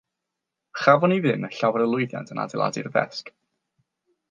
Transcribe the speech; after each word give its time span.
Chafon 0.83 1.11
ni 1.15 1.17
ddim 1.25 1.45
llawer 1.59 1.85
o 1.85 1.91
lwyddiant 1.91 2.33
yn 2.37 2.43
adeiladu'r 2.47 2.93
ddesg. 2.99 3.33